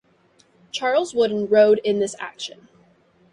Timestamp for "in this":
1.83-2.15